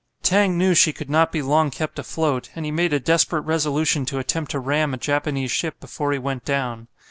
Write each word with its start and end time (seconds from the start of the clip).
Tang 0.23 0.57
knew 0.57 0.73
she 0.73 0.93
could 0.93 1.11
not 1.11 1.31
be 1.31 1.43
long 1.43 1.69
kept 1.69 1.99
afloat, 1.99 2.49
and 2.55 2.65
he 2.65 2.71
made 2.71 2.91
a 2.91 2.99
desperate 2.99 3.41
resolution 3.43 4.03
to 4.07 4.17
attempt 4.17 4.49
to 4.49 4.59
ram 4.59 4.95
a 4.95 4.97
Japanese 4.97 5.51
ship 5.51 5.79
before 5.79 6.11
he 6.11 6.17
went 6.17 6.43
down. 6.43 6.87